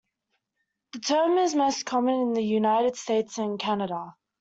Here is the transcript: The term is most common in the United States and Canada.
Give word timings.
The 0.93 0.99
term 0.99 1.37
is 1.37 1.53
most 1.53 1.85
common 1.85 2.15
in 2.21 2.33
the 2.33 2.41
United 2.41 2.95
States 2.95 3.37
and 3.37 3.59
Canada. 3.59 4.15